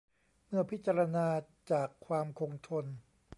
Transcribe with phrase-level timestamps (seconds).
[0.47, 1.27] เมื่อพิจารณา
[1.71, 2.85] จากความคงทน